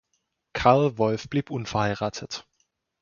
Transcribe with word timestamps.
Karl 0.55 0.97
Wolf 0.97 1.29
blieb 1.29 1.51
unverheiratet. 1.51 2.47